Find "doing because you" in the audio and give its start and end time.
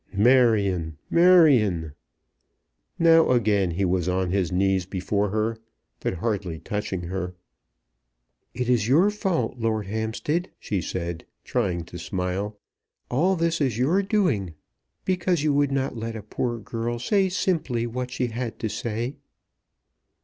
14.01-15.53